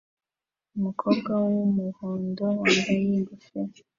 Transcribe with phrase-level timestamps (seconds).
[0.77, 3.81] Umukobwa wumuhondo wambaye ingofero